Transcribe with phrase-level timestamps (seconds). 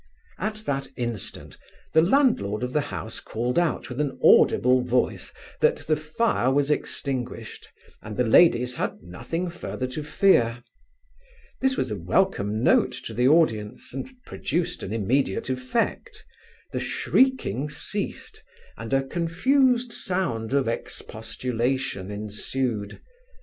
[0.39, 1.59] At that instant,
[1.93, 6.71] the landlord of the house called out with an audible voice, that the fire was
[6.71, 7.69] extinguished,
[8.01, 10.63] and the ladies had nothing further to fear:
[11.59, 16.25] this was a welcome note to the audience, and produced an immediate effect;
[16.71, 18.41] the shrieking ceased,
[18.77, 22.99] and a confused sound of expostulation ensued.